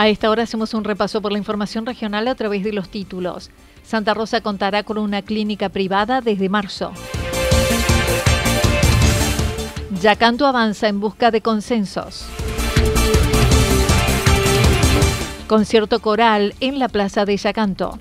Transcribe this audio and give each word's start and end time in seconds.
A 0.00 0.08
esta 0.08 0.30
hora 0.30 0.44
hacemos 0.44 0.72
un 0.72 0.82
repaso 0.82 1.20
por 1.20 1.30
la 1.30 1.36
información 1.36 1.84
regional 1.84 2.26
a 2.26 2.34
través 2.34 2.64
de 2.64 2.72
los 2.72 2.88
títulos. 2.88 3.50
Santa 3.82 4.14
Rosa 4.14 4.40
contará 4.40 4.82
con 4.82 4.96
una 4.96 5.20
clínica 5.20 5.68
privada 5.68 6.22
desde 6.22 6.48
marzo. 6.48 6.94
Yacanto 10.00 10.46
avanza 10.46 10.88
en 10.88 11.00
busca 11.00 11.30
de 11.30 11.42
consensos. 11.42 12.24
Concierto 15.46 16.00
coral 16.00 16.54
en 16.60 16.78
la 16.78 16.88
plaza 16.88 17.26
de 17.26 17.36
Yacanto. 17.36 17.98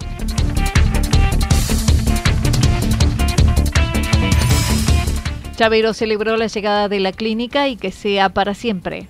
Chavero 5.58 5.94
celebró 5.94 6.38
la 6.38 6.48
llegada 6.48 6.88
de 6.88 7.02
la 7.02 7.12
clínica 7.12 7.68
y 7.68 7.76
que 7.76 7.92
sea 7.92 8.30
para 8.30 8.54
siempre. 8.54 9.10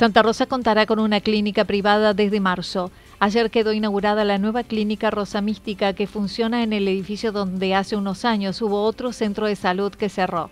Santa 0.00 0.22
Rosa 0.22 0.46
contará 0.46 0.86
con 0.86 0.98
una 0.98 1.20
clínica 1.20 1.66
privada 1.66 2.14
desde 2.14 2.40
marzo. 2.40 2.90
Ayer 3.18 3.50
quedó 3.50 3.74
inaugurada 3.74 4.24
la 4.24 4.38
nueva 4.38 4.62
clínica 4.62 5.10
Rosa 5.10 5.42
Mística 5.42 5.92
que 5.92 6.06
funciona 6.06 6.62
en 6.62 6.72
el 6.72 6.88
edificio 6.88 7.32
donde 7.32 7.74
hace 7.74 7.96
unos 7.96 8.24
años 8.24 8.62
hubo 8.62 8.82
otro 8.84 9.12
centro 9.12 9.46
de 9.46 9.56
salud 9.56 9.92
que 9.92 10.08
cerró. 10.08 10.48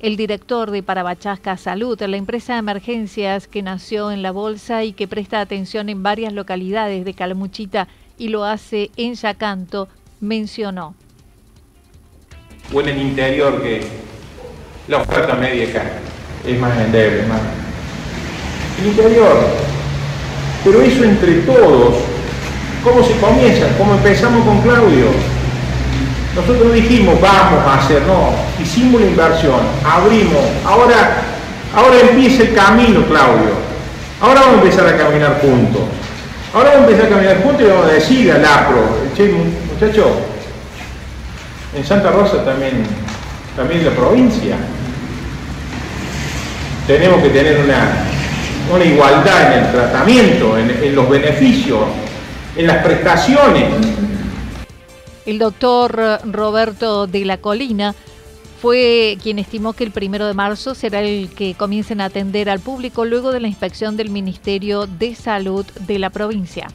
El 0.00 0.16
director 0.16 0.72
de 0.72 0.82
Parabachasca 0.82 1.56
Salud, 1.58 2.02
la 2.02 2.16
empresa 2.16 2.54
de 2.54 2.58
emergencias 2.58 3.46
que 3.46 3.62
nació 3.62 4.10
en 4.10 4.20
la 4.20 4.32
bolsa 4.32 4.82
y 4.82 4.94
que 4.94 5.06
presta 5.06 5.40
atención 5.40 5.88
en 5.88 6.02
varias 6.02 6.32
localidades 6.32 7.04
de 7.04 7.14
Calamuchita 7.14 7.86
y 8.18 8.30
lo 8.30 8.42
hace 8.42 8.90
en 8.96 9.14
Yacanto, 9.14 9.86
mencionó. 10.18 10.96
O 12.74 12.80
en 12.80 12.88
el 12.88 13.00
interior 13.00 13.62
que 13.62 13.80
la 14.88 15.02
oferta 15.02 15.36
media 15.36 15.68
es 16.44 16.58
más 16.60 16.76
endeble, 16.80 17.28
más. 17.28 17.61
Interior 18.86 19.62
pero 20.64 20.80
eso 20.80 21.04
entre 21.04 21.34
todos, 21.40 21.96
¿cómo 22.84 23.04
se 23.04 23.16
comienza? 23.16 23.66
¿Cómo 23.76 23.94
empezamos 23.94 24.44
con 24.44 24.60
Claudio? 24.62 25.06
Nosotros 26.36 26.72
dijimos, 26.72 27.20
vamos 27.20 27.66
a 27.66 27.78
hacer, 27.78 28.02
no, 28.02 28.30
hicimos 28.62 29.00
la 29.00 29.08
inversión, 29.08 29.60
abrimos, 29.84 30.40
ahora, 30.64 31.22
ahora 31.74 32.00
empieza 32.00 32.44
el 32.44 32.54
camino, 32.54 33.04
Claudio. 33.06 33.72
Ahora 34.20 34.40
vamos 34.42 34.54
a 34.54 34.62
empezar 34.62 34.86
a 34.86 34.96
caminar 34.96 35.40
juntos. 35.40 35.82
Ahora 36.54 36.70
vamos 36.74 36.86
a 36.86 36.90
empezar 36.90 37.06
a 37.06 37.16
caminar 37.16 37.42
juntos 37.42 37.62
y 37.62 37.68
vamos 37.68 37.86
a 37.86 37.92
decir 37.92 38.32
al 38.32 38.44
APRO, 38.44 38.98
che, 39.16 39.32
muchacho, 39.72 40.16
en 41.76 41.84
Santa 41.84 42.12
Rosa 42.12 42.44
también, 42.44 42.84
también 43.56 43.84
la 43.84 43.90
provincia, 43.90 44.56
tenemos 46.86 47.22
que 47.22 47.30
tener 47.30 47.60
una, 47.64 48.12
una 48.70 48.84
igualdad 48.84 49.52
en 49.52 49.64
el 49.64 49.72
tratamiento, 49.72 50.58
en, 50.58 50.94
los 50.94 51.08
beneficios, 51.08 51.80
en 52.56 52.66
las 52.66 52.84
prestaciones. 52.84 53.64
El 55.26 55.38
doctor 55.38 56.20
Roberto 56.24 57.06
de 57.06 57.24
la 57.24 57.38
Colina 57.38 57.94
fue 58.60 59.18
quien 59.22 59.38
estimó 59.38 59.72
que 59.72 59.84
el 59.84 59.90
primero 59.90 60.26
de 60.26 60.34
marzo 60.34 60.74
será 60.74 61.00
el 61.00 61.30
que 61.34 61.54
comiencen 61.54 62.00
a 62.00 62.06
atender 62.06 62.48
al 62.48 62.60
público 62.60 63.04
luego 63.04 63.32
de 63.32 63.40
la 63.40 63.48
inspección 63.48 63.96
del 63.96 64.10
Ministerio 64.10 64.86
de 64.86 65.14
Salud 65.14 65.66
de 65.80 65.98
la 65.98 66.10
provincia. 66.10 66.68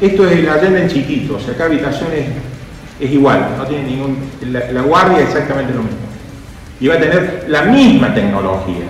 Esto 0.00 0.28
es 0.28 0.44
la 0.44 0.54
agenda 0.54 0.80
en 0.80 0.88
chiquito, 0.88 1.36
o 1.36 1.40
sea, 1.40 1.54
acá 1.54 1.64
habitaciones 1.66 2.26
es 3.00 3.10
igual, 3.10 3.54
no 3.56 3.66
tiene 3.66 3.84
ningún. 3.84 4.16
La, 4.52 4.70
la 4.70 4.82
guardia 4.82 5.18
es 5.18 5.28
exactamente 5.28 5.72
lo 5.72 5.82
mismo. 5.82 5.98
Y 6.80 6.88
va 6.88 6.94
a 6.94 6.98
tener 7.00 7.46
la 7.48 7.62
misma 7.62 8.14
tecnología. 8.14 8.84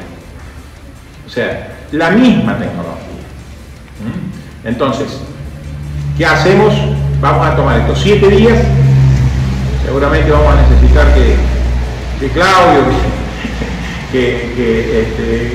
O 1.26 1.30
sea, 1.30 1.76
la 1.92 2.10
misma 2.10 2.58
tecnología. 2.58 2.94
¿Mm? 4.00 4.68
Entonces, 4.68 5.08
¿qué 6.16 6.26
hacemos? 6.26 6.74
Vamos 7.20 7.46
a 7.46 7.56
tomar 7.56 7.80
estos 7.80 8.00
siete 8.00 8.28
días. 8.28 8.58
Seguramente 9.84 10.30
vamos 10.30 10.54
a 10.54 10.62
necesitar 10.62 11.14
que, 11.14 11.36
que 12.20 12.32
Claudio, 12.32 12.82
que, 14.12 14.52
que, 14.56 15.00
este, 15.02 15.52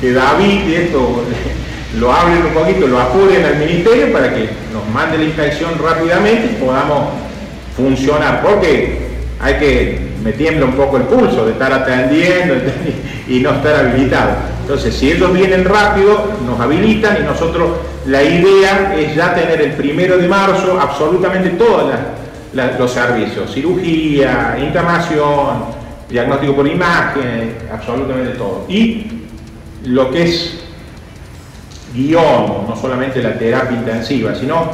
que 0.00 0.12
David 0.12 0.68
y 0.68 0.74
esto 0.74 1.24
lo 1.98 2.12
hablen 2.12 2.46
un 2.46 2.54
poquito, 2.54 2.86
lo 2.86 3.00
apuren 3.00 3.44
al 3.44 3.56
ministerio 3.56 4.12
para 4.12 4.34
que 4.34 4.48
nos 4.72 4.88
mande 4.92 5.18
la 5.18 5.24
inspección 5.24 5.72
rápidamente 5.82 6.52
y 6.52 6.64
podamos 6.64 7.08
funcionar. 7.76 8.42
Porque 8.42 8.98
hay 9.40 9.54
que, 9.54 10.09
me 10.22 10.32
tiembla 10.32 10.66
un 10.66 10.72
poco 10.72 10.96
el 10.96 11.04
pulso 11.04 11.46
de 11.46 11.52
estar 11.52 11.72
atendiendo 11.72 12.54
y 13.28 13.40
no 13.40 13.50
estar 13.50 13.74
habilitado. 13.74 14.30
Entonces, 14.62 14.94
si 14.94 15.12
ellos 15.12 15.32
vienen 15.32 15.64
rápido, 15.64 16.32
nos 16.46 16.60
habilitan 16.60 17.18
y 17.20 17.24
nosotros, 17.24 17.70
la 18.06 18.22
idea 18.22 18.94
es 18.96 19.14
ya 19.14 19.34
tener 19.34 19.60
el 19.62 19.72
primero 19.72 20.16
de 20.18 20.28
marzo 20.28 20.78
absolutamente 20.80 21.50
todos 21.50 21.92
los 22.52 22.92
servicios, 22.92 23.52
cirugía, 23.52 24.56
inflamación, 24.60 25.64
diagnóstico 26.08 26.56
por 26.56 26.68
imagen, 26.68 27.56
absolutamente 27.72 28.36
todo. 28.36 28.66
Y 28.68 29.06
lo 29.84 30.10
que 30.10 30.22
es 30.22 30.60
guion, 31.94 32.66
no 32.68 32.76
solamente 32.80 33.22
la 33.22 33.34
terapia 33.34 33.76
intensiva, 33.76 34.34
sino 34.34 34.70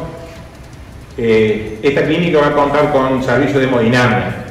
eh, 1.17 1.79
esta 1.83 2.05
clínica 2.05 2.41
va 2.41 2.49
a 2.49 2.53
contar 2.53 2.93
con 2.93 3.07
un 3.07 3.23
servicio 3.23 3.59
de 3.59 3.67
hemodinamia, 3.67 4.46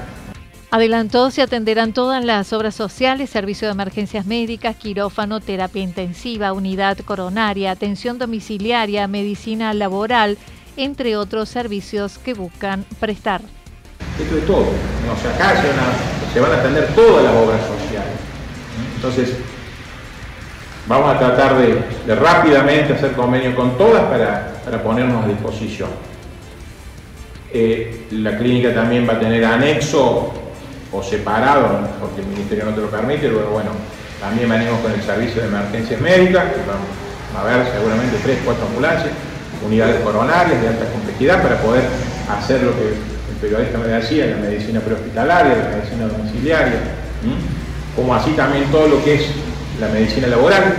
Adelantó 0.76 1.32
se 1.32 1.42
atenderán 1.42 1.94
todas 1.94 2.22
las 2.26 2.52
obras 2.52 2.76
sociales, 2.76 3.30
servicio 3.30 3.70
de 3.70 3.72
emergencias 3.72 4.26
médicas, 4.26 4.76
quirófano, 4.76 5.40
terapia 5.40 5.82
intensiva, 5.82 6.52
unidad 6.52 6.98
coronaria, 6.98 7.72
atención 7.72 8.20
domiciliaria, 8.20 9.08
medicina 9.08 9.74
laboral, 9.74 10.38
entre 10.76 11.16
otros 11.16 11.48
servicios 11.48 12.18
que 12.18 12.34
buscan 12.34 12.84
prestar. 13.00 13.40
Esto 14.22 14.38
es 14.38 14.46
todo. 14.46 14.66
O 14.66 15.34
acá 15.34 15.62
se 16.34 16.42
van, 16.42 16.52
a, 16.52 16.56
atender 16.58 16.88
todas 16.94 17.24
las 17.24 17.34
obras 17.36 17.62
sociales. 17.62 18.12
Entonces, 18.98 19.30
vamos 20.88 21.16
a 21.16 21.18
tratar 21.18 21.58
de, 21.58 22.16
rápidamente 22.16 22.92
hacer 22.92 23.14
convenio 23.14 23.56
con 23.56 23.78
todas 23.78 24.04
para, 24.04 24.84
ponernos 24.84 25.24
a 25.24 25.28
disposición. 25.30 25.88
Eh, 27.54 28.08
la 28.12 28.38
clínica 28.38 28.74
también 28.74 29.08
va 29.08 29.14
a 29.14 29.20
tener 29.22 29.46
anexo 29.46 30.42
o 30.96 31.04
separado, 31.04 31.80
porque 32.00 32.22
el 32.22 32.28
Ministerio 32.28 32.66
no 32.66 32.72
te 32.72 32.82
lo 32.82 32.90
permite, 32.90 33.28
luego 33.28 33.52
bueno, 33.52 33.72
también 34.20 34.50
venimos 34.50 34.80
con 34.80 34.92
el 34.92 35.02
servicio 35.02 35.42
de 35.42 35.48
emergencias 35.50 36.00
médicas, 36.00 36.46
que 36.54 36.62
vamos 36.64 36.88
a 37.36 37.44
ver 37.44 37.68
seguramente 37.74 38.18
tres, 38.24 38.40
cuatro 38.46 38.66
ambulancias, 38.68 39.12
unidades 39.66 40.00
coronarias 40.02 40.62
de 40.62 40.68
alta 40.68 40.86
complejidad 40.92 41.42
para 41.42 41.60
poder 41.60 41.84
hacer 42.32 42.64
lo 42.64 42.72
que 42.76 42.88
el 42.88 43.36
periodista 43.42 43.78
me 43.78 43.88
decía, 43.88 44.28
la 44.28 44.38
medicina 44.38 44.80
prehospitalaria, 44.80 45.56
la 45.56 45.78
medicina 45.78 46.08
domiciliaria, 46.08 46.80
como 47.96 48.16
así 48.16 48.32
también 48.32 48.66
todo 48.72 48.88
lo 48.88 49.04
que 49.04 49.16
es 49.16 49.28
la 49.80 49.90
medicina 49.90 50.28
laboral, 50.28 50.76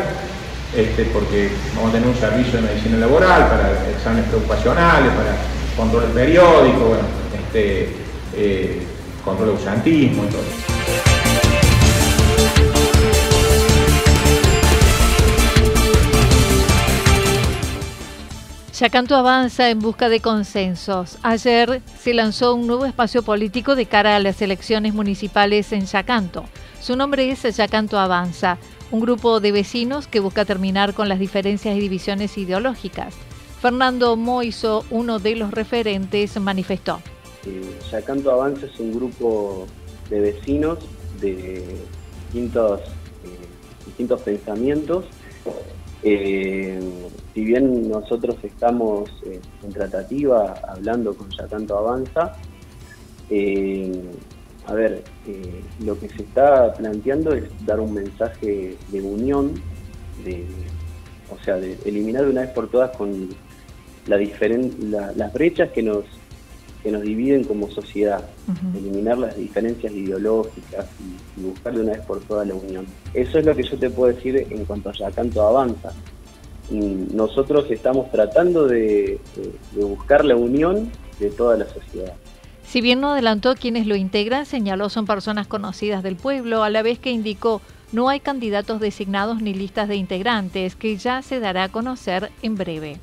este, 0.74 1.04
porque 1.12 1.50
vamos 1.74 1.90
a 1.90 1.92
tener 1.92 2.08
un 2.08 2.16
servicio 2.16 2.60
de 2.60 2.68
medicina 2.68 2.96
laboral 2.98 3.48
para 3.48 3.72
exámenes 3.90 4.28
preocupacionales, 4.28 5.12
para 5.12 5.36
control 5.76 6.04
periódico, 6.12 6.96
bueno, 6.96 7.04
este, 7.36 7.90
eh, 8.34 8.85
control 9.26 9.50
ausentismo 9.50 10.24
y 10.24 10.28
todo 10.28 10.40
eso. 10.40 10.76
Yacanto 18.78 19.16
avanza 19.16 19.70
en 19.70 19.80
busca 19.80 20.08
de 20.10 20.20
consensos. 20.20 21.18
Ayer 21.22 21.80
se 21.98 22.12
lanzó 22.12 22.54
un 22.54 22.66
nuevo 22.66 22.84
espacio 22.84 23.22
político 23.22 23.74
de 23.74 23.86
cara 23.86 24.16
a 24.16 24.20
las 24.20 24.40
elecciones 24.42 24.92
municipales 24.94 25.72
en 25.72 25.86
Yacanto. 25.86 26.44
Su 26.80 26.94
nombre 26.94 27.30
es 27.30 27.42
Yacanto 27.56 27.98
Avanza, 27.98 28.58
un 28.90 29.00
grupo 29.00 29.40
de 29.40 29.50
vecinos 29.50 30.06
que 30.06 30.20
busca 30.20 30.44
terminar 30.44 30.92
con 30.92 31.08
las 31.08 31.18
diferencias 31.18 31.74
y 31.74 31.80
divisiones 31.80 32.36
ideológicas. 32.36 33.14
Fernando 33.62 34.14
Moiso, 34.16 34.84
uno 34.90 35.18
de 35.18 35.36
los 35.36 35.50
referentes, 35.52 36.38
manifestó. 36.38 37.00
Eh, 37.46 37.78
Yacanto 37.90 38.30
Avanza 38.30 38.66
es 38.66 38.78
un 38.80 38.92
grupo 38.92 39.66
de 40.10 40.20
vecinos 40.20 40.78
de 41.20 41.62
distintos, 42.24 42.80
eh, 42.80 43.46
distintos 43.86 44.22
pensamientos. 44.22 45.04
Eh, 46.02 46.78
si 47.34 47.44
bien 47.44 47.88
nosotros 47.88 48.36
estamos 48.42 49.10
eh, 49.24 49.40
en 49.62 49.72
tratativa 49.72 50.54
hablando 50.68 51.14
con 51.14 51.30
Ya 51.30 51.46
Tanto 51.46 51.76
Avanza, 51.78 52.36
a 54.68 54.74
ver, 54.74 55.02
lo 55.84 55.98
que 55.98 56.08
se 56.08 56.22
está 56.22 56.72
planteando 56.74 57.32
es 57.32 57.44
dar 57.64 57.80
un 57.80 57.94
mensaje 57.94 58.76
de 58.88 59.00
unión, 59.00 59.52
o 61.30 61.44
sea, 61.44 61.56
de 61.56 61.76
eliminar 61.84 62.24
de 62.24 62.30
una 62.30 62.42
vez 62.42 62.50
por 62.50 62.68
todas 62.68 62.92
las 64.06 65.32
brechas 65.32 65.70
que 65.70 65.82
nos 65.82 66.04
que 66.86 66.92
nos 66.92 67.02
dividen 67.02 67.42
como 67.42 67.68
sociedad, 67.68 68.24
eliminar 68.72 69.18
las 69.18 69.36
diferencias 69.36 69.92
ideológicas 69.92 70.86
y, 71.36 71.40
buscar 71.40 71.74
de 71.74 71.80
una 71.80 71.92
vez 71.94 72.02
por 72.02 72.20
todas 72.20 72.46
la 72.46 72.54
unión. 72.54 72.86
Eso 73.12 73.40
es 73.40 73.44
lo 73.44 73.56
que 73.56 73.64
yo 73.64 73.76
te 73.76 73.90
puedo 73.90 74.14
decir 74.14 74.46
en 74.48 74.64
cuanto 74.66 74.90
a 74.90 74.92
Yacanto 74.92 75.42
avanza. 75.42 75.92
nosotros 76.70 77.68
estamos 77.72 78.08
tratando 78.12 78.68
de, 78.68 79.18
buscar 79.74 80.24
la 80.24 80.36
unión 80.36 80.92
de 81.18 81.28
toda 81.30 81.56
la 81.56 81.64
sociedad. 81.64 82.12
Si 82.64 82.80
bien 82.80 83.00
no 83.00 83.10
adelantó 83.10 83.56
quienes 83.56 83.88
lo 83.88 83.96
integran, 83.96 84.46
señaló 84.46 84.88
son 84.88 85.06
personas 85.06 85.48
conocidas 85.48 86.04
del 86.04 86.14
pueblo, 86.14 86.62
a 86.62 86.70
la 86.70 86.82
vez 86.82 87.00
que 87.00 87.10
indicó 87.10 87.62
no 87.90 88.08
hay 88.08 88.20
candidatos 88.20 88.78
designados 88.78 89.42
ni 89.42 89.54
listas 89.54 89.88
de 89.88 89.96
integrantes, 89.96 90.76
que 90.76 90.96
ya 90.96 91.22
se 91.22 91.40
dará 91.40 91.64
a 91.64 91.68
conocer 91.68 92.30
en 92.42 92.54
breve. 92.54 93.00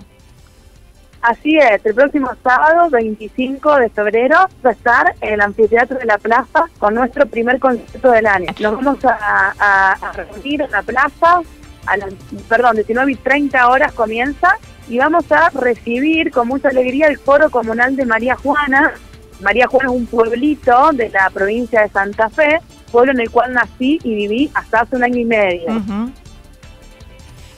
Así 1.23 1.57
es, 1.57 1.85
el 1.85 1.95
próximo 1.95 2.31
sábado 2.43 2.89
25 2.89 3.77
de 3.77 3.89
febrero 3.89 4.35
va 4.63 4.71
a 4.71 4.73
estar 4.73 5.15
en 5.21 5.35
el 5.35 5.41
anfiteatro 5.41 5.97
de 5.97 6.03
la 6.03 6.17
plaza 6.17 6.65
con 6.79 6.95
nuestro 6.95 7.25
primer 7.25 7.61
concierto 7.61 8.11
del 8.11 8.27
año. 8.27 8.47
Nos 8.59 8.75
vamos 8.75 8.97
a, 9.05 9.95
reunir 10.13 10.63
en 10.63 10.71
la 10.71 10.81
plaza, 10.81 11.41
a 11.85 11.97
las, 11.97 12.13
perdón, 12.49 12.75
19 12.75 13.13
y 13.13 13.15
30 13.15 13.69
horas 13.69 13.93
comienza 13.93 14.57
y 14.89 14.97
vamos 14.97 15.31
a 15.31 15.49
recibir 15.51 16.29
con 16.29 16.49
mucha 16.49 16.67
alegría 16.67 17.07
el 17.07 17.17
foro 17.17 17.49
comunal 17.49 17.95
de 17.95 18.05
María 18.05 18.35
Juana. 18.35 18.91
María 19.39 19.67
Juana 19.67 19.91
es 19.91 19.95
un 19.95 20.05
pueblito 20.07 20.91
de 20.91 21.07
la 21.07 21.29
provincia 21.29 21.83
de 21.83 21.87
Santa 21.87 22.29
Fe, 22.29 22.59
pueblo 22.91 23.13
en 23.13 23.21
el 23.21 23.31
cual 23.31 23.53
nací 23.53 23.97
y 24.03 24.13
viví 24.13 24.51
hasta 24.53 24.81
hace 24.81 24.97
un 24.97 25.05
año 25.05 25.19
y 25.19 25.25
medio. 25.25 25.67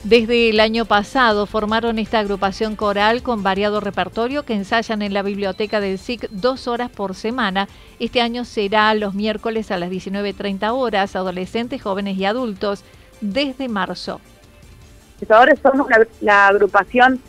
Desde 0.06 0.50
el 0.50 0.60
año 0.60 0.84
pasado 0.84 1.46
formaron 1.46 1.98
esta 1.98 2.20
agrupación 2.20 2.76
coral 2.76 3.24
con 3.24 3.42
variado 3.42 3.80
repertorio 3.80 4.44
que 4.44 4.54
ensayan 4.54 5.02
en 5.02 5.12
la 5.12 5.22
biblioteca 5.22 5.80
del 5.80 5.98
SIC 5.98 6.28
dos 6.30 6.68
horas 6.68 6.90
por 6.90 7.16
semana. 7.16 7.66
Este 7.98 8.20
año 8.20 8.44
será 8.44 8.94
los 8.94 9.14
miércoles 9.14 9.72
a 9.72 9.78
las 9.78 9.90
19.30 9.90 10.70
horas, 10.70 11.16
adolescentes, 11.16 11.82
jóvenes 11.82 12.16
y 12.18 12.24
adultos, 12.24 12.84
desde 13.20 13.68
marzo. 13.68 14.20
Ahora 15.28 15.56
somos 15.60 15.88
la, 16.20 16.46
agrupación 16.46 17.20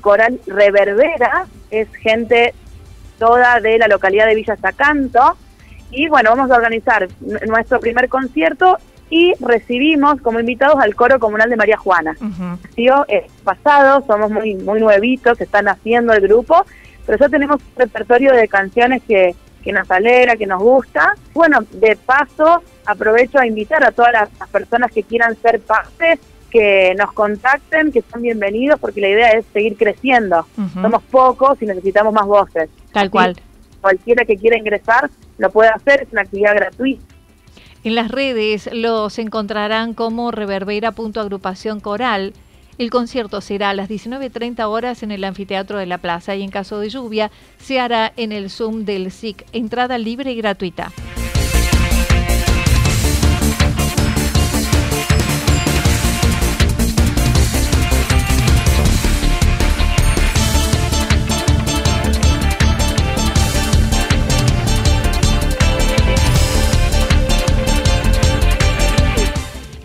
coral 0.00 0.40
Reverbera, 0.48 1.46
es 1.70 1.86
gente 1.94 2.54
toda 3.20 3.60
de 3.60 3.78
la 3.78 3.86
localidad 3.86 4.26
de 4.26 4.34
Villa 4.34 4.56
Zacanto. 4.56 5.36
Y 5.92 6.08
bueno, 6.08 6.30
vamos 6.30 6.50
a 6.50 6.56
organizar 6.56 7.06
nuestro 7.20 7.78
primer 7.78 8.08
concierto 8.08 8.78
y 9.10 9.34
recibimos 9.40 10.20
como 10.22 10.38
invitados 10.38 10.76
al 10.80 10.94
coro 10.94 11.18
comunal 11.18 11.50
de 11.50 11.56
María 11.56 11.76
Juana. 11.76 12.16
Uh 12.20 12.56
es 13.08 13.30
pasado, 13.44 14.04
somos 14.06 14.30
muy, 14.30 14.54
muy 14.54 14.80
nuevitos, 14.80 15.40
están 15.40 15.68
haciendo 15.68 16.12
el 16.12 16.20
grupo, 16.20 16.64
pero 17.06 17.18
ya 17.18 17.28
tenemos 17.28 17.60
un 17.60 17.76
repertorio 17.76 18.32
de 18.32 18.48
canciones 18.48 19.02
que, 19.06 19.34
que 19.62 19.72
nos 19.72 19.90
alegra, 19.90 20.36
que 20.36 20.46
nos 20.46 20.62
gusta. 20.62 21.14
Bueno, 21.34 21.60
de 21.72 21.96
paso, 21.96 22.62
aprovecho 22.86 23.38
a 23.38 23.46
invitar 23.46 23.84
a 23.84 23.92
todas 23.92 24.12
las, 24.12 24.48
personas 24.50 24.90
que 24.92 25.02
quieran 25.02 25.36
ser 25.42 25.60
parte, 25.60 26.18
que 26.50 26.94
nos 26.96 27.12
contacten, 27.12 27.92
que 27.92 28.02
son 28.02 28.22
bienvenidos, 28.22 28.78
porque 28.80 29.00
la 29.00 29.08
idea 29.08 29.30
es 29.30 29.44
seguir 29.52 29.76
creciendo. 29.76 30.46
Somos 30.74 31.02
pocos 31.04 31.60
y 31.62 31.66
necesitamos 31.66 32.12
más 32.12 32.26
voces. 32.26 32.70
Tal 32.92 33.10
cual. 33.10 33.36
Cualquiera 33.80 34.24
que 34.24 34.36
quiera 34.36 34.58
ingresar 34.58 35.10
lo 35.38 35.50
puede 35.50 35.70
hacer, 35.70 36.02
es 36.02 36.12
una 36.12 36.22
actividad 36.22 36.54
gratuita 36.54 37.09
en 37.82 37.94
las 37.94 38.10
redes 38.10 38.68
los 38.72 39.18
encontrarán 39.18 39.94
como 39.94 40.30
reverbera.agrupación 40.30 41.80
coral. 41.80 42.34
El 42.78 42.90
concierto 42.90 43.40
será 43.40 43.70
a 43.70 43.74
las 43.74 43.88
19.30 43.88 44.64
horas 44.66 45.02
en 45.02 45.10
el 45.10 45.24
anfiteatro 45.24 45.78
de 45.78 45.86
la 45.86 45.98
plaza 45.98 46.34
y 46.34 46.42
en 46.42 46.50
caso 46.50 46.80
de 46.80 46.88
lluvia 46.88 47.30
se 47.58 47.78
hará 47.78 48.12
en 48.16 48.32
el 48.32 48.50
Zoom 48.50 48.84
del 48.84 49.10
SIC. 49.10 49.46
Entrada 49.52 49.98
libre 49.98 50.32
y 50.32 50.36
gratuita. 50.36 50.92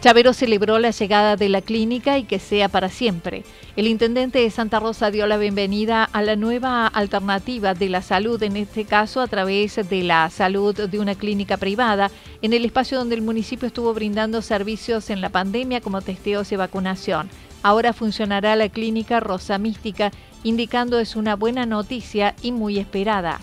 Chavero 0.06 0.34
celebró 0.34 0.78
la 0.78 0.92
llegada 0.92 1.36
de 1.36 1.50
la 1.50 1.62
clínica 1.62 2.20
y 2.20 2.26
que 2.26 2.38
sea 2.38 2.70
para 2.70 2.90
siempre. 2.90 3.44
El 3.76 3.88
intendente 3.88 4.38
de 4.38 4.52
Santa 4.52 4.80
Rosa 4.80 5.10
dio 5.10 5.26
la 5.26 5.38
bienvenida 5.38 6.04
a 6.04 6.22
la 6.22 6.36
nueva 6.36 6.86
alternativa 6.86 7.74
de 7.74 7.90
la 7.90 8.04
salud, 8.04 8.44
en 8.44 8.56
este 8.56 8.86
caso 8.86 9.20
a 9.20 9.26
través 9.26 9.78
de 9.90 10.04
la 10.04 10.30
salud 10.30 10.76
de 10.76 11.00
una 11.00 11.16
clínica 11.16 11.58
privada, 11.58 12.12
en 12.44 12.54
el 12.54 12.66
espacio 12.66 13.00
donde 13.00 13.16
el 13.16 13.24
municipio 13.24 13.66
estuvo 13.66 13.96
brindando 13.96 14.44
servicios 14.44 15.10
en 15.10 15.22
la 15.22 15.30
pandemia 15.30 15.82
como 15.82 16.04
testeos 16.04 16.52
y 16.52 16.56
vacunación. 16.56 17.28
Ahora 17.64 17.92
funcionará 17.92 18.56
la 18.56 18.70
clínica 18.70 19.20
Rosa 19.20 19.58
Mística, 19.58 20.12
indicando 20.44 21.00
es 21.00 21.16
una 21.16 21.36
buena 21.36 21.66
noticia 21.66 22.36
y 22.44 22.52
muy 22.52 22.78
esperada. 22.78 23.40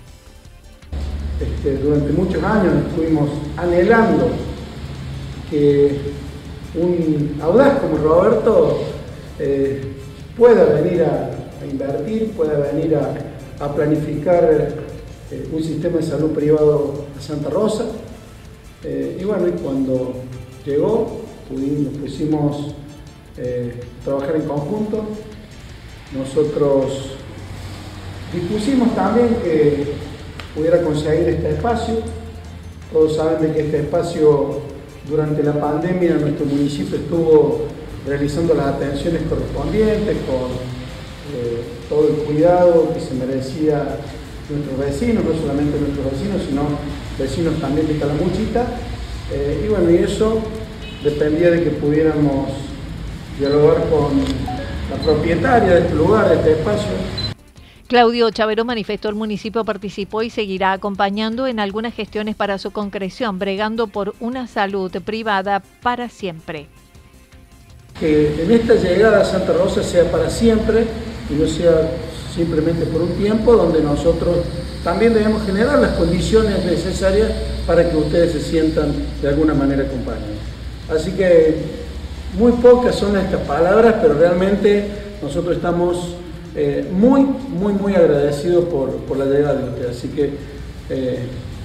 Este, 1.41 1.79
durante 1.79 2.13
muchos 2.13 2.41
años 2.45 2.73
estuvimos 2.87 3.31
anhelando 3.57 4.31
que 5.51 6.23
un 6.75 7.39
audaz 7.43 7.81
como 7.81 7.99
Roberto 7.99 8.79
eh, 9.39 9.83
pueda 10.37 10.65
venir 10.65 11.05
a, 11.05 11.31
invertir, 11.71 12.33
pueda 12.33 12.59
venir 12.59 12.97
a, 12.97 13.75
planificar 13.75 14.75
eh, 15.31 15.49
un 15.53 15.63
sistema 15.63 15.99
de 15.99 16.03
salud 16.03 16.31
privado 16.31 17.05
a 17.17 17.21
Santa 17.21 17.49
Rosa. 17.49 17.85
Eh, 18.83 19.19
y 19.21 19.25
bueno, 19.25 19.47
cuando 19.63 20.15
llegó, 20.67 21.21
pudimos, 21.49 21.97
pusimos 21.99 22.75
trabajar 24.05 24.37
en 24.37 24.43
conjunto. 24.43 25.05
Nosotros 26.17 27.13
dispusimos 28.33 28.95
también 28.95 29.29
que 29.43 29.95
pudiera 30.55 30.83
conseguir 30.83 31.29
este 31.29 31.51
espacio. 31.51 31.95
Todos 32.93 33.17
saben 33.17 33.55
que 33.55 33.61
este 33.61 33.79
espacio 33.79 34.61
durante 35.09 35.43
la 35.43 35.53
pandemia 35.53 36.15
nuestro 36.15 36.47
municipio 36.47 36.97
estuvo 36.97 37.67
realizando 38.07 38.55
las 38.55 38.67
atenciones 38.67 39.23
correspondientes 39.29 40.17
con 40.27 40.51
eh, 41.35 41.63
todo 41.89 42.09
el 42.09 42.15
cuidado 42.25 42.93
que 42.95 43.01
se 43.01 43.15
merecía 43.15 43.99
nuestros 44.49 44.79
vecinos, 44.79 45.25
no 45.25 45.41
solamente 45.41 45.79
nuestros 45.79 46.13
vecinos, 46.13 46.43
sino 46.49 46.63
vecinos 47.19 47.61
también 47.61 47.89
de 47.89 47.99
Calamuchita. 47.99 48.67
Eh, 49.33 49.65
y 49.65 49.69
bueno, 49.69 49.91
y 49.91 49.97
eso 49.97 50.41
dependía 51.03 51.51
de 51.51 51.65
que 51.65 51.71
pudiéramos 51.71 52.49
dialogar 53.39 53.89
con 53.89 54.21
la 54.91 54.97
propietaria 55.05 55.75
de 55.75 55.81
este 55.81 55.95
lugar, 55.95 56.29
de 56.29 56.35
este 56.37 56.53
espacio, 56.53 56.91
Claudio 57.93 58.31
Chavero 58.31 58.65
manifestó 58.65 59.11
el 59.11 59.17
municipio 59.17 59.67
participó 59.67 60.23
y 60.23 60.31
seguirá 60.31 60.73
acompañando 60.73 61.47
en 61.47 61.61
algunas 61.61 61.93
gestiones 61.93 62.35
para 62.35 62.57
su 62.57 62.71
concreción, 62.71 63.39
bregando 63.39 63.87
por 63.87 64.15
una 64.19 64.47
salud 64.47 64.91
privada 65.05 65.63
para 65.83 66.09
siempre. 66.09 66.69
Que 68.01 68.45
en 68.45 68.51
esta 68.51 68.77
llegada 68.77 69.21
a 69.21 69.25
Santa 69.27 69.53
Rosa 69.53 69.83
sea 69.83 70.11
para 70.11 70.31
siempre 70.31 70.87
y 71.29 71.35
no 71.35 71.47
sea 71.47 71.91
simplemente 72.35 72.87
por 72.87 73.03
un 73.03 73.13
tiempo, 73.13 73.53
donde 73.57 73.83
nosotros 73.83 74.39
también 74.83 75.13
debemos 75.13 75.45
generar 75.45 75.79
las 75.79 75.91
condiciones 75.91 76.65
necesarias 76.65 77.31
para 77.67 77.91
que 77.91 77.95
ustedes 77.95 78.33
se 78.33 78.41
sientan 78.41 78.91
de 79.21 79.29
alguna 79.29 79.53
manera 79.53 79.83
acompañados. 79.83 80.39
Así 80.89 81.11
que 81.11 81.59
muy 82.39 82.53
pocas 82.53 82.95
son 82.95 83.19
estas 83.19 83.43
palabras, 83.43 83.97
pero 84.01 84.15
realmente 84.15 84.89
nosotros 85.23 85.57
estamos 85.57 86.17
eh, 86.55 86.87
muy, 86.93 87.23
muy, 87.23 87.73
muy 87.73 87.95
agradecido 87.95 88.69
por, 88.69 89.17
la 89.17 89.25
llegada 89.25 89.55
de 89.55 89.69
ustedes. 89.71 89.97
Así 89.97 90.09
que 90.09 90.31
eh, 90.91 91.19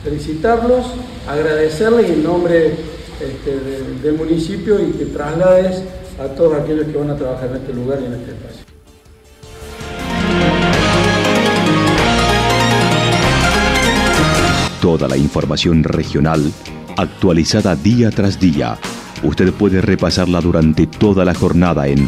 felicitarlos, 0.03 0.85
agradecerles 1.27 2.09
en 2.09 2.23
nombre 2.23 2.75
este, 3.19 3.59
del 4.01 4.15
municipio 4.15 4.79
y 4.79 4.91
que 4.91 5.05
traslades 5.05 5.83
a 6.19 6.27
todos 6.35 6.61
aquellos 6.61 6.87
que 6.87 6.97
van 6.97 7.09
a 7.09 7.15
trabajar 7.15 7.49
en 7.49 7.57
este 7.57 7.73
lugar 7.73 7.99
y 8.01 8.05
en 8.05 8.13
este 8.13 8.31
espacio. 8.31 8.67
Toda 14.81 15.07
la 15.07 15.17
información 15.17 15.83
regional 15.83 16.51
actualizada 16.95 17.75
día 17.75 18.09
tras 18.09 18.39
día. 18.39 18.77
Usted 19.23 19.51
puede 19.51 19.81
repasarla 19.81 20.39
durante 20.39 20.87
toda 20.87 21.25
la 21.25 21.33
jornada 21.33 21.87
en 21.87 22.07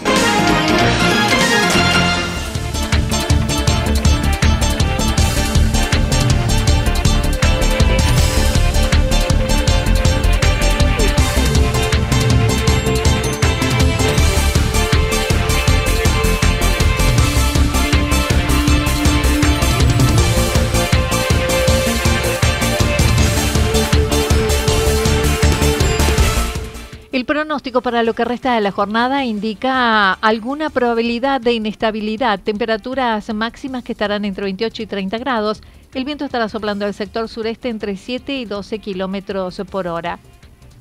Pronóstico 27.51 27.81
para 27.81 28.03
lo 28.03 28.13
que 28.13 28.23
resta 28.23 28.55
de 28.55 28.61
la 28.61 28.71
jornada 28.71 29.25
indica 29.25 30.13
alguna 30.13 30.69
probabilidad 30.69 31.41
de 31.41 31.51
inestabilidad, 31.51 32.39
temperaturas 32.39 33.27
máximas 33.33 33.83
que 33.83 33.91
estarán 33.91 34.23
entre 34.23 34.45
28 34.45 34.83
y 34.83 34.85
30 34.85 35.17
grados. 35.17 35.61
El 35.93 36.05
viento 36.05 36.23
estará 36.23 36.47
soplando 36.47 36.85
al 36.85 36.93
sector 36.93 37.27
sureste 37.27 37.67
entre 37.67 37.97
7 37.97 38.37
y 38.37 38.45
12 38.45 38.79
kilómetros 38.79 39.61
por 39.69 39.87
hora. 39.87 40.17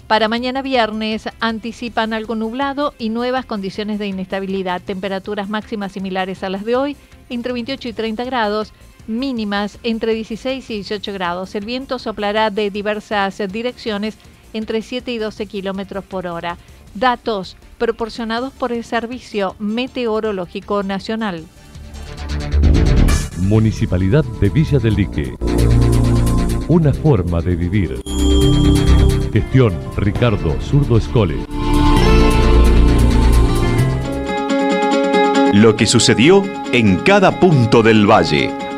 Para 0.06 0.28
mañana 0.28 0.62
viernes 0.62 1.28
anticipan 1.40 2.12
algo 2.12 2.36
nublado 2.36 2.94
y 2.98 3.08
nuevas 3.08 3.46
condiciones 3.46 3.98
de 3.98 4.06
inestabilidad, 4.06 4.80
temperaturas 4.80 5.48
máximas 5.48 5.90
similares 5.90 6.44
a 6.44 6.50
las 6.50 6.64
de 6.64 6.76
hoy, 6.76 6.96
entre 7.30 7.52
28 7.52 7.88
y 7.88 7.92
30 7.94 8.22
grados, 8.22 8.72
mínimas 9.08 9.80
entre 9.82 10.14
16 10.14 10.70
y 10.70 10.74
18 10.74 11.12
grados. 11.14 11.52
El 11.56 11.64
viento 11.64 11.98
soplará 11.98 12.50
de 12.50 12.70
diversas 12.70 13.42
direcciones 13.50 14.16
entre 14.52 14.83
7 14.83 15.12
y 15.12 15.19
12 15.19 15.47
kilómetros 15.47 16.04
por 16.04 16.26
hora. 16.26 16.57
Datos 16.95 17.57
proporcionados 17.78 18.52
por 18.52 18.73
el 18.73 18.85
Servicio 18.85 19.54
Meteorológico 19.59 20.83
Nacional. 20.83 21.45
Municipalidad 23.38 24.25
de 24.40 24.50
Villa 24.50 24.78
del 24.78 24.95
Lique. 24.95 25.35
Una 26.69 26.92
forma 26.92 27.40
de 27.40 27.57
vivir. 27.57 28.00
Gestión 29.33 29.78
Ricardo 29.97 30.61
Zurdo 30.61 30.97
Escole. 30.99 31.37
Lo 35.52 35.75
que 35.75 35.87
sucedió 35.87 36.45
en 36.73 36.97
cada 36.99 37.40
punto 37.40 37.83
del 37.83 38.09
valle. 38.09 38.69